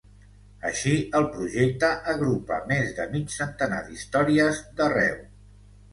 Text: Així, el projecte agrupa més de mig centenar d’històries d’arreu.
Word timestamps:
Així, 0.67 0.93
el 1.19 1.27
projecte 1.35 1.91
agrupa 2.13 2.59
més 2.71 2.97
de 3.01 3.07
mig 3.15 3.31
centenar 3.37 3.85
d’històries 3.91 4.63
d’arreu. 4.81 5.25